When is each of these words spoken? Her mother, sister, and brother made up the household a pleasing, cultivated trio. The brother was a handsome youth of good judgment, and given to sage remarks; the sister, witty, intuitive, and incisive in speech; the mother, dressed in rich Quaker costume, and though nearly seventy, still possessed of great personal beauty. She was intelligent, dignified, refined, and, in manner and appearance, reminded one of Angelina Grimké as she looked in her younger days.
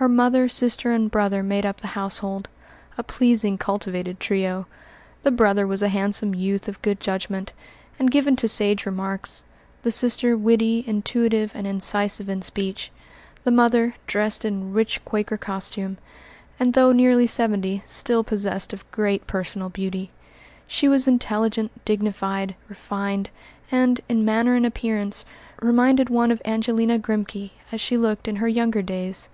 Her 0.00 0.08
mother, 0.08 0.48
sister, 0.48 0.92
and 0.92 1.10
brother 1.10 1.42
made 1.42 1.66
up 1.66 1.78
the 1.78 1.88
household 1.88 2.48
a 2.96 3.02
pleasing, 3.02 3.58
cultivated 3.58 4.20
trio. 4.20 4.68
The 5.24 5.32
brother 5.32 5.66
was 5.66 5.82
a 5.82 5.88
handsome 5.88 6.36
youth 6.36 6.68
of 6.68 6.80
good 6.82 7.00
judgment, 7.00 7.52
and 7.98 8.08
given 8.08 8.36
to 8.36 8.46
sage 8.46 8.86
remarks; 8.86 9.42
the 9.82 9.90
sister, 9.90 10.36
witty, 10.36 10.84
intuitive, 10.86 11.50
and 11.52 11.66
incisive 11.66 12.28
in 12.28 12.42
speech; 12.42 12.92
the 13.42 13.50
mother, 13.50 13.96
dressed 14.06 14.44
in 14.44 14.72
rich 14.72 15.04
Quaker 15.04 15.36
costume, 15.36 15.98
and 16.60 16.74
though 16.74 16.92
nearly 16.92 17.26
seventy, 17.26 17.82
still 17.84 18.22
possessed 18.22 18.72
of 18.72 18.88
great 18.92 19.26
personal 19.26 19.68
beauty. 19.68 20.12
She 20.68 20.86
was 20.86 21.08
intelligent, 21.08 21.72
dignified, 21.84 22.54
refined, 22.68 23.30
and, 23.72 24.00
in 24.08 24.24
manner 24.24 24.54
and 24.54 24.64
appearance, 24.64 25.24
reminded 25.60 26.08
one 26.08 26.30
of 26.30 26.40
Angelina 26.44 27.00
Grimké 27.00 27.50
as 27.72 27.80
she 27.80 27.96
looked 27.98 28.28
in 28.28 28.36
her 28.36 28.46
younger 28.46 28.80
days. 28.80 29.28